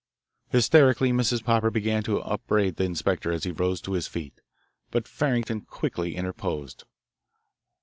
[0.49, 1.43] Hysterically Mrs.
[1.43, 4.41] Popper began to upbraid the inspector as he rose to his feet,
[4.89, 6.85] but Farrington quickly interposed.